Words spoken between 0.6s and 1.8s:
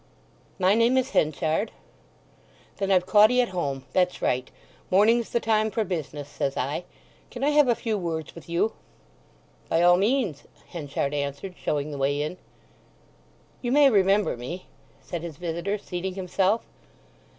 name is Henchard."